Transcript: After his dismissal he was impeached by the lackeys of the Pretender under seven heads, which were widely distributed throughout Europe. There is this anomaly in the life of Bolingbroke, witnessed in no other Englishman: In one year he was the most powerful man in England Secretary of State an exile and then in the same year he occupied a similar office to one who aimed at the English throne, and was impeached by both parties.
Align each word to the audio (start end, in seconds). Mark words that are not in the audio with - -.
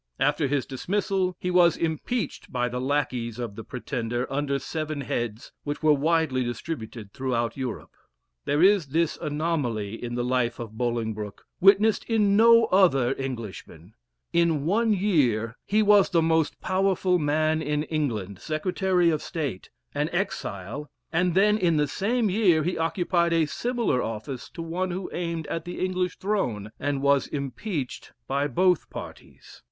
After 0.19 0.47
his 0.47 0.65
dismissal 0.65 1.35
he 1.39 1.51
was 1.51 1.77
impeached 1.77 2.51
by 2.51 2.67
the 2.67 2.81
lackeys 2.81 3.37
of 3.37 3.55
the 3.55 3.63
Pretender 3.63 4.25
under 4.33 4.57
seven 4.57 5.01
heads, 5.01 5.51
which 5.63 5.83
were 5.83 5.93
widely 5.93 6.43
distributed 6.43 7.13
throughout 7.13 7.55
Europe. 7.55 7.93
There 8.45 8.63
is 8.63 8.87
this 8.87 9.15
anomaly 9.21 10.03
in 10.03 10.15
the 10.15 10.23
life 10.23 10.57
of 10.57 10.75
Bolingbroke, 10.75 11.45
witnessed 11.59 12.03
in 12.05 12.35
no 12.35 12.65
other 12.71 13.13
Englishman: 13.15 13.93
In 14.33 14.65
one 14.65 14.91
year 14.91 15.55
he 15.67 15.83
was 15.83 16.09
the 16.09 16.23
most 16.23 16.59
powerful 16.61 17.19
man 17.19 17.61
in 17.61 17.83
England 17.83 18.39
Secretary 18.39 19.11
of 19.11 19.21
State 19.21 19.69
an 19.93 20.09
exile 20.11 20.89
and 21.13 21.35
then 21.35 21.59
in 21.59 21.77
the 21.77 21.87
same 21.87 22.27
year 22.27 22.63
he 22.63 22.75
occupied 22.75 23.33
a 23.33 23.45
similar 23.45 24.01
office 24.01 24.49
to 24.49 24.63
one 24.63 24.89
who 24.89 25.11
aimed 25.13 25.45
at 25.45 25.63
the 25.63 25.79
English 25.79 26.17
throne, 26.17 26.71
and 26.79 27.03
was 27.03 27.27
impeached 27.27 28.13
by 28.27 28.47
both 28.47 28.89
parties. 28.89 29.59